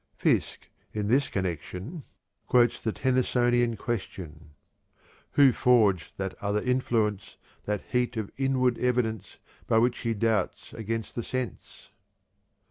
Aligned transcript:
'"Fiske, 0.25 0.71
in 0.93 1.09
this 1.09 1.29
connection, 1.29 2.01
quotes 2.47 2.81
the 2.81 2.91
Tennysonian 2.91 3.77
question: 3.77 4.55
"'Who 5.33 5.51
forged 5.51 6.13
that 6.17 6.33
other 6.41 6.59
influence, 6.63 7.37
That 7.65 7.83
heat 7.89 8.17
of 8.17 8.31
inward 8.35 8.79
evidence, 8.79 9.37
By 9.67 9.77
which 9.77 9.99
he 9.99 10.15
doubts 10.15 10.73
against 10.73 11.13
the 11.13 11.21
sense?'" 11.21 11.91